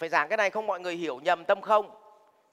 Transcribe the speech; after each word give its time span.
phải 0.00 0.08
giảng 0.08 0.28
cái 0.28 0.36
này 0.36 0.50
không 0.50 0.66
mọi 0.66 0.80
người 0.80 0.96
hiểu 0.96 1.20
nhầm 1.20 1.44
tâm 1.44 1.60
không? 1.60 1.90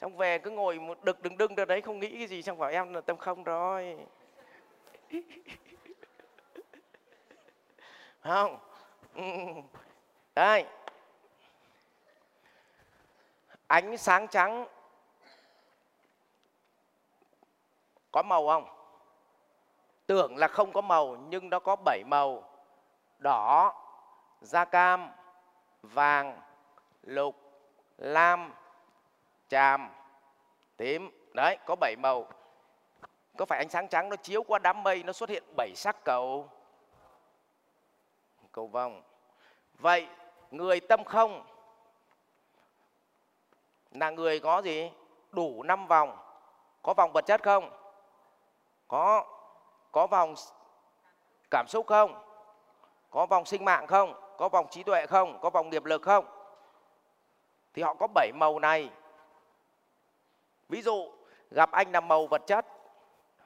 Xong 0.01 0.17
về 0.17 0.37
cứ 0.37 0.51
ngồi 0.51 0.79
một 0.79 1.03
đực 1.03 1.21
đừng 1.21 1.37
đưng 1.37 1.55
ra 1.55 1.65
đấy 1.65 1.81
không 1.81 1.99
nghĩ 1.99 2.17
cái 2.17 2.27
gì, 2.27 2.41
xong 2.41 2.57
bảo 2.57 2.69
em 2.69 2.93
là 2.93 3.01
tâm 3.01 3.17
không 3.17 3.43
rồi. 3.43 3.97
Không? 8.21 8.59
Ừ. 9.15 9.23
Đây. 10.35 10.65
Ánh 13.67 13.97
sáng 13.97 14.27
trắng. 14.27 14.67
Có 18.11 18.21
màu 18.23 18.47
không? 18.47 18.67
Tưởng 20.05 20.37
là 20.37 20.47
không 20.47 20.71
có 20.71 20.81
màu, 20.81 21.17
nhưng 21.29 21.49
nó 21.49 21.59
có 21.59 21.75
bảy 21.85 22.03
màu. 22.07 22.43
Đỏ, 23.19 23.73
da 24.41 24.65
cam, 24.65 25.09
vàng 25.81 26.41
lục, 27.07 27.35
lam 27.97 28.53
tràm 29.49 29.89
tím. 30.77 31.09
Đấy, 31.33 31.57
có 31.65 31.75
bảy 31.75 31.95
màu. 31.95 32.27
Có 33.37 33.45
phải 33.45 33.59
ánh 33.59 33.69
sáng 33.69 33.87
trắng 33.87 34.09
nó 34.09 34.15
chiếu 34.15 34.43
qua 34.43 34.59
đám 34.59 34.83
mây, 34.83 35.03
nó 35.03 35.13
xuất 35.13 35.29
hiện 35.29 35.43
bảy 35.57 35.71
sắc 35.75 36.03
cầu? 36.03 36.49
Cầu 38.51 38.67
vòng 38.67 39.01
vậy, 39.79 40.07
người 40.51 40.79
tâm 40.79 41.03
không? 41.03 41.45
Là 43.91 44.09
người 44.09 44.39
có 44.39 44.61
gì? 44.61 44.91
Đủ 45.31 45.63
năm 45.63 45.87
vòng. 45.87 46.17
Có 46.81 46.93
vòng 46.97 47.11
vật 47.13 47.25
chất 47.25 47.43
không? 47.43 47.69
Có 48.87 49.25
có 49.91 50.07
vòng 50.07 50.35
cảm 51.51 51.67
xúc 51.67 51.87
không? 51.87 52.23
Có 53.09 53.25
vòng 53.25 53.45
sinh 53.45 53.65
mạng 53.65 53.87
không? 53.87 54.13
Có 54.37 54.49
vòng 54.49 54.67
trí 54.69 54.83
tuệ 54.83 55.05
không? 55.05 55.39
Có 55.41 55.49
vòng 55.49 55.69
nghiệp 55.69 55.85
lực 55.85 56.01
không? 56.01 56.36
Thì 57.77 57.83
họ 57.83 57.93
có 57.93 58.07
bảy 58.07 58.31
màu 58.35 58.59
này. 58.59 58.89
Ví 60.69 60.81
dụ, 60.81 61.11
gặp 61.51 61.71
anh 61.71 61.91
là 61.91 62.01
màu 62.01 62.27
vật 62.27 62.41
chất, 62.47 62.65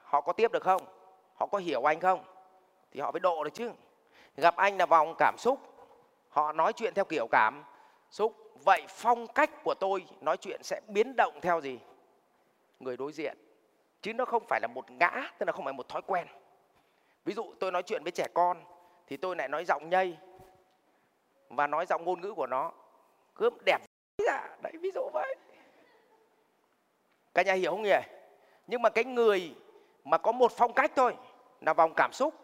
họ 0.02 0.20
có 0.20 0.32
tiếp 0.32 0.52
được 0.52 0.62
không? 0.62 0.82
Họ 1.34 1.46
có 1.46 1.58
hiểu 1.58 1.88
anh 1.88 2.00
không? 2.00 2.24
Thì 2.90 3.00
họ 3.00 3.12
phải 3.12 3.20
độ 3.20 3.44
được 3.44 3.54
chứ. 3.54 3.70
Gặp 4.36 4.56
anh 4.56 4.78
là 4.78 4.86
vòng 4.86 5.14
cảm 5.18 5.34
xúc, 5.38 5.58
họ 6.28 6.52
nói 6.52 6.72
chuyện 6.72 6.94
theo 6.94 7.04
kiểu 7.04 7.26
cảm 7.32 7.64
xúc. 8.10 8.52
Vậy 8.64 8.84
phong 8.88 9.26
cách 9.26 9.50
của 9.64 9.74
tôi, 9.80 10.06
nói 10.20 10.36
chuyện 10.36 10.62
sẽ 10.62 10.80
biến 10.88 11.16
động 11.16 11.40
theo 11.42 11.60
gì? 11.60 11.78
Người 12.80 12.96
đối 12.96 13.12
diện. 13.12 13.38
Chứ 14.02 14.14
nó 14.14 14.24
không 14.24 14.44
phải 14.48 14.60
là 14.60 14.68
một 14.74 14.90
ngã, 14.90 15.30
tức 15.38 15.46
là 15.46 15.52
không 15.52 15.64
phải 15.64 15.74
một 15.74 15.88
thói 15.88 16.02
quen. 16.02 16.26
Ví 17.24 17.34
dụ, 17.34 17.54
tôi 17.60 17.72
nói 17.72 17.82
chuyện 17.82 18.02
với 18.02 18.12
trẻ 18.12 18.26
con, 18.34 18.64
thì 19.06 19.16
tôi 19.16 19.36
lại 19.36 19.48
nói 19.48 19.64
giọng 19.64 19.90
nhây 19.90 20.16
và 21.48 21.66
nói 21.66 21.86
giọng 21.86 22.04
ngôn 22.04 22.20
ngữ 22.20 22.34
của 22.34 22.46
nó. 22.46 22.72
Cướp 23.34 23.54
đẹp 23.64 23.78
đấy 24.62 24.72
ví 24.80 24.90
dụ 24.94 25.10
vậy. 25.12 25.36
Cả 27.34 27.42
nhà 27.42 27.52
hiểu 27.52 27.70
không 27.70 27.82
nhỉ? 27.82 28.00
Nhưng 28.66 28.82
mà 28.82 28.90
cái 28.90 29.04
người 29.04 29.54
mà 30.04 30.18
có 30.18 30.32
một 30.32 30.52
phong 30.52 30.72
cách 30.72 30.92
thôi 30.96 31.16
là 31.60 31.72
vòng 31.72 31.92
cảm 31.96 32.12
xúc 32.12 32.34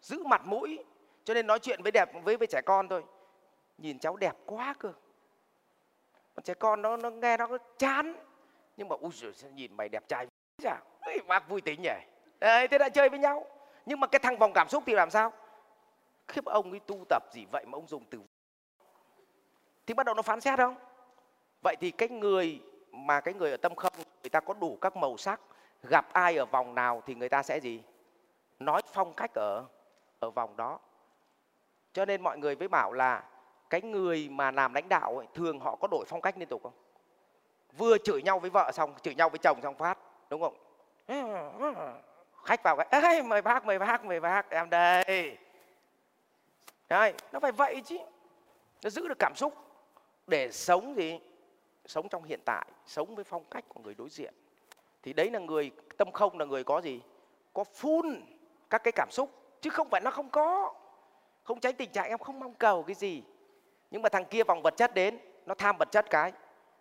giữ 0.00 0.22
mặt 0.24 0.42
mũi 0.44 0.84
cho 1.24 1.34
nên 1.34 1.46
nói 1.46 1.58
chuyện 1.58 1.82
với 1.82 1.92
đẹp 1.92 2.10
với 2.24 2.36
với 2.36 2.46
trẻ 2.46 2.60
con 2.60 2.88
thôi. 2.88 3.04
Nhìn 3.78 3.98
cháu 3.98 4.16
đẹp 4.16 4.32
quá 4.46 4.74
cơ. 4.78 4.92
Còn 6.34 6.42
trẻ 6.42 6.54
con 6.54 6.82
nó 6.82 6.96
nó 6.96 7.10
nghe 7.10 7.36
nó 7.36 7.58
chán. 7.78 8.14
Nhưng 8.76 8.88
mà 8.88 8.96
ui 9.00 9.10
giời, 9.14 9.32
nhìn 9.54 9.76
mày 9.76 9.88
đẹp 9.88 10.08
trai 10.08 10.26
chả 10.62 10.70
à? 10.70 10.80
bác 11.26 11.48
vui 11.48 11.60
tính 11.60 11.82
nhỉ? 11.82 11.90
Đấy 12.40 12.68
thế 12.68 12.78
đã 12.78 12.88
chơi 12.88 13.08
với 13.08 13.18
nhau. 13.18 13.46
Nhưng 13.86 14.00
mà 14.00 14.06
cái 14.06 14.18
thằng 14.18 14.38
vòng 14.38 14.52
cảm 14.54 14.68
xúc 14.68 14.82
thì 14.86 14.94
làm 14.94 15.10
sao? 15.10 15.32
Khiếp 16.28 16.44
ông 16.44 16.70
ấy 16.70 16.80
tu 16.80 17.04
tập 17.08 17.22
gì 17.32 17.46
vậy 17.52 17.64
mà 17.66 17.76
ông 17.76 17.86
dùng 17.86 18.04
từ 18.10 18.18
thì 19.86 19.94
bắt 19.94 20.06
đầu 20.06 20.14
nó 20.14 20.22
phán 20.22 20.40
xét 20.40 20.58
không? 20.58 20.76
Vậy 21.62 21.76
thì 21.80 21.90
cái 21.90 22.08
người 22.08 22.60
mà 22.92 23.20
cái 23.20 23.34
người 23.34 23.50
ở 23.50 23.56
tâm 23.56 23.74
không 23.74 23.92
người 24.22 24.30
ta 24.30 24.40
có 24.40 24.54
đủ 24.54 24.78
các 24.80 24.96
màu 24.96 25.16
sắc 25.16 25.40
gặp 25.82 26.12
ai 26.12 26.36
ở 26.36 26.46
vòng 26.46 26.74
nào 26.74 27.02
thì 27.06 27.14
người 27.14 27.28
ta 27.28 27.42
sẽ 27.42 27.60
gì? 27.60 27.82
Nói 28.58 28.82
phong 28.92 29.14
cách 29.14 29.30
ở 29.34 29.64
ở 30.20 30.30
vòng 30.30 30.56
đó. 30.56 30.78
Cho 31.92 32.04
nên 32.04 32.22
mọi 32.22 32.38
người 32.38 32.56
mới 32.56 32.68
bảo 32.68 32.92
là 32.92 33.24
cái 33.70 33.80
người 33.80 34.28
mà 34.30 34.50
làm 34.50 34.74
lãnh 34.74 34.88
đạo 34.88 35.18
ấy, 35.18 35.26
thường 35.34 35.60
họ 35.60 35.76
có 35.76 35.88
đổi 35.90 36.04
phong 36.08 36.20
cách 36.20 36.38
liên 36.38 36.48
tục 36.48 36.62
không? 36.62 36.72
Vừa 37.76 37.98
chửi 37.98 38.22
nhau 38.22 38.38
với 38.38 38.50
vợ 38.50 38.70
xong 38.72 38.94
chửi 39.02 39.14
nhau 39.14 39.28
với 39.28 39.38
chồng 39.38 39.62
xong 39.62 39.74
phát 39.74 39.98
đúng 40.30 40.40
không? 40.40 40.56
Khách 42.44 42.62
vào 42.62 42.76
cái 42.76 43.02
Ê, 43.02 43.22
mời 43.22 43.42
bác 43.42 43.64
mời 43.64 43.78
bác 43.78 44.04
mời 44.04 44.20
bác 44.20 44.50
em 44.50 44.70
đây. 44.70 45.38
Đấy, 46.88 47.14
nó 47.32 47.40
phải 47.40 47.52
vậy 47.52 47.82
chứ. 47.84 47.98
Nó 48.84 48.90
giữ 48.90 49.08
được 49.08 49.18
cảm 49.18 49.32
xúc. 49.36 49.54
Để 50.26 50.52
sống 50.52 50.96
gì 50.96 51.20
sống 51.86 52.08
trong 52.08 52.24
hiện 52.24 52.40
tại, 52.44 52.66
sống 52.86 53.14
với 53.14 53.24
phong 53.24 53.44
cách 53.44 53.64
của 53.68 53.80
người 53.80 53.94
đối 53.94 54.08
diện. 54.10 54.34
Thì 55.02 55.12
đấy 55.12 55.30
là 55.30 55.38
người, 55.38 55.70
tâm 55.96 56.12
không 56.12 56.38
là 56.38 56.44
người 56.44 56.64
có 56.64 56.80
gì? 56.80 57.00
Có 57.52 57.64
phun 57.64 58.22
các 58.70 58.84
cái 58.84 58.92
cảm 58.92 59.08
xúc, 59.10 59.30
chứ 59.60 59.70
không 59.70 59.88
phải 59.90 60.00
nó 60.00 60.10
không 60.10 60.28
có. 60.28 60.74
Không 61.42 61.60
tránh 61.60 61.74
tình 61.74 61.92
trạng 61.92 62.08
em 62.08 62.18
không 62.18 62.40
mong 62.40 62.54
cầu 62.54 62.82
cái 62.82 62.94
gì. 62.94 63.22
Nhưng 63.90 64.02
mà 64.02 64.08
thằng 64.08 64.24
kia 64.24 64.44
vòng 64.44 64.62
vật 64.62 64.74
chất 64.76 64.94
đến, 64.94 65.18
nó 65.46 65.54
tham 65.54 65.76
vật 65.78 65.88
chất 65.90 66.10
cái, 66.10 66.32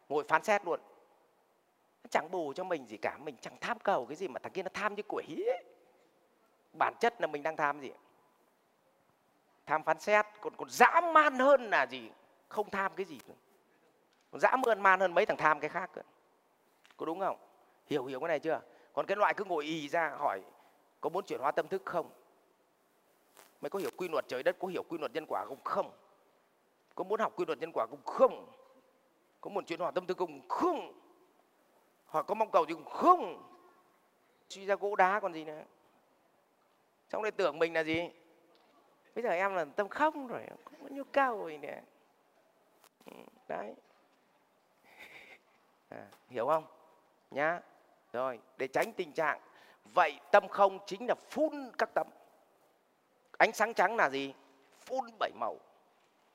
ngồi 0.09 0.23
phán 0.27 0.43
xét 0.43 0.65
luôn. 0.65 0.79
Nó 2.03 2.07
chẳng 2.11 2.31
bù 2.31 2.53
cho 2.53 2.63
mình 2.63 2.85
gì 2.85 2.97
cả, 2.97 3.17
mình 3.17 3.35
chẳng 3.41 3.57
tham 3.61 3.79
cầu 3.79 4.05
cái 4.05 4.15
gì 4.15 4.27
mà 4.27 4.39
thằng 4.39 4.51
kia 4.51 4.63
nó 4.63 4.69
tham 4.73 4.95
như 4.95 5.03
quỷ 5.07 5.23
ấy. 5.47 5.63
bản 6.73 6.93
chất 6.99 7.21
là 7.21 7.27
mình 7.27 7.43
đang 7.43 7.55
tham 7.55 7.79
gì 7.79 7.91
tham 9.69 9.83
phán 9.83 9.99
xét, 9.99 10.25
còn 10.41 10.53
còn 10.57 10.69
dã 10.69 11.01
man 11.13 11.39
hơn 11.39 11.69
là 11.69 11.87
gì? 11.89 12.09
Không 12.47 12.69
tham 12.69 12.91
cái 12.95 13.05
gì. 13.05 13.19
nữa 13.27 13.33
còn 14.31 14.39
dã 14.39 14.55
mượn 14.65 14.81
man 14.81 14.99
hơn 14.99 15.13
mấy 15.13 15.25
thằng 15.25 15.37
tham 15.37 15.59
cái 15.59 15.69
khác 15.69 15.91
có 16.97 17.05
đúng 17.05 17.19
không? 17.19 17.37
Hiểu 17.85 18.05
hiểu 18.05 18.19
cái 18.19 18.27
này 18.27 18.39
chưa? 18.39 18.61
Còn 18.93 19.05
cái 19.05 19.17
loại 19.17 19.33
cứ 19.33 19.45
ngồi 19.45 19.65
ì 19.65 19.89
ra 19.89 20.09
hỏi, 20.09 20.41
có 21.01 21.09
muốn 21.09 21.25
chuyển 21.25 21.39
hóa 21.39 21.51
tâm 21.51 21.67
thức 21.67 21.81
không? 21.85 22.09
Mày 23.61 23.69
có 23.69 23.79
hiểu 23.79 23.89
quy 23.97 24.07
luật 24.07 24.25
trời 24.27 24.43
đất, 24.43 24.55
có 24.59 24.67
hiểu 24.67 24.83
quy 24.89 24.97
luật 24.97 25.11
nhân 25.13 25.25
quả 25.27 25.45
không? 25.45 25.63
Không. 25.63 25.91
Có 26.95 27.03
muốn 27.03 27.19
học 27.19 27.33
quy 27.35 27.45
luật 27.45 27.59
nhân 27.59 27.71
quả 27.73 27.85
không 27.89 28.03
không. 28.05 28.51
Có 29.41 29.49
muốn 29.49 29.65
chuyển 29.65 29.79
hóa 29.79 29.91
tâm 29.91 30.07
thức 30.07 30.17
không 30.17 30.47
không. 30.49 30.99
Hoặc 32.05 32.25
có 32.27 32.35
mong 32.35 32.51
cầu 32.51 32.65
gì 32.65 32.73
không 32.73 32.85
không. 32.85 33.43
Suy 34.49 34.65
ra 34.65 34.75
gỗ 34.75 34.95
đá 34.95 35.19
còn 35.19 35.33
gì 35.33 35.43
nữa. 35.43 35.63
Xong 37.09 37.23
đây 37.23 37.31
tưởng 37.31 37.59
mình 37.59 37.73
là 37.73 37.83
gì? 37.83 38.09
Bây 39.15 39.23
giờ 39.23 39.29
em 39.29 39.53
là 39.53 39.65
tâm 39.65 39.89
không 39.89 40.27
rồi, 40.27 40.41
không 40.65 40.83
có 40.83 40.89
nhu 40.89 41.03
cầu 41.03 41.49
gì 41.49 41.57
nữa. 41.57 41.79
Ừ, 43.05 43.11
đấy 43.47 43.75
à, 45.89 46.05
hiểu 46.29 46.47
không? 46.47 46.65
Nhá. 47.31 47.59
Rồi 48.13 48.39
để 48.57 48.67
tránh 48.67 48.93
tình 48.93 49.11
trạng. 49.11 49.39
Vậy 49.93 50.19
tâm 50.31 50.47
không 50.47 50.79
chính 50.85 51.07
là 51.07 51.15
phun 51.29 51.71
các 51.77 51.89
tấm. 51.93 52.07
Ánh 53.37 53.53
sáng 53.53 53.73
trắng 53.73 53.95
là 53.95 54.09
gì? 54.09 54.33
Phun 54.85 55.05
bảy 55.19 55.31
màu. 55.35 55.57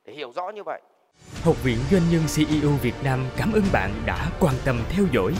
Để 0.05 0.13
hiểu 0.13 0.33
rõ 0.33 0.51
như 0.51 0.63
vậy. 0.63 0.83
Học 1.45 1.57
viện 1.63 1.79
Doanh 1.91 2.11
nhân 2.11 2.23
CEO 2.37 2.71
Việt 2.83 2.95
Nam 3.05 3.27
cảm 3.37 3.53
ơn 3.53 3.63
bạn 3.73 3.91
đã 4.07 4.31
quan 4.41 4.55
tâm 4.65 4.81
theo 4.91 5.05
dõi. 5.13 5.35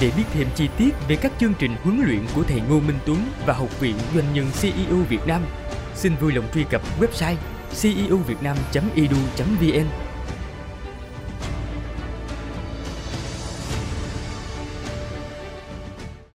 Để 0.00 0.12
biết 0.16 0.24
thêm 0.32 0.48
chi 0.54 0.68
tiết 0.78 0.90
về 1.08 1.16
các 1.22 1.32
chương 1.38 1.52
trình 1.58 1.76
huấn 1.82 2.02
luyện 2.06 2.26
của 2.34 2.42
thầy 2.48 2.60
Ngô 2.60 2.80
Minh 2.80 2.98
Tuấn 3.06 3.18
và 3.46 3.54
Học 3.54 3.80
viện 3.80 3.96
Doanh 4.14 4.34
nhân 4.34 4.46
CEO 4.62 4.96
Việt 5.08 5.26
Nam, 5.26 5.42
xin 5.94 6.12
vui 6.20 6.32
lòng 6.32 6.44
truy 6.54 6.64
cập 6.70 6.82
website 7.00 7.36
ceovietnam.edu.vn 7.82 10.09